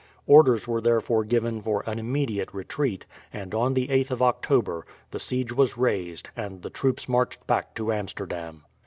Orders 0.25 0.67
were 0.67 0.81
therefore 0.81 1.23
given 1.23 1.61
for 1.61 1.83
an 1.87 1.99
immediate 1.99 2.51
retreat, 2.55 3.05
and 3.31 3.53
on 3.53 3.75
the 3.75 3.87
8th 3.89 4.09
of 4.09 4.23
October 4.23 4.83
the 5.11 5.19
siege 5.19 5.53
was 5.53 5.77
raised 5.77 6.31
and 6.35 6.63
the 6.63 6.71
troops 6.71 7.07
marched 7.07 7.45
back 7.45 7.75
to 7.75 7.93
Amsterdam. 7.93 8.63